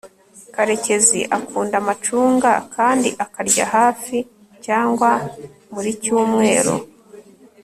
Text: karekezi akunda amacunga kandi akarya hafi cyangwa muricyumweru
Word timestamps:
karekezi 0.55 1.19
akunda 1.37 1.75
amacunga 1.81 2.51
kandi 2.75 3.09
akarya 3.25 3.65
hafi 3.75 4.17
cyangwa 4.65 5.09
muricyumweru 5.71 6.75